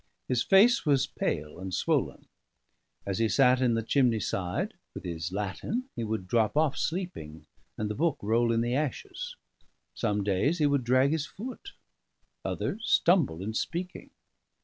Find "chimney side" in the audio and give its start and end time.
3.83-4.73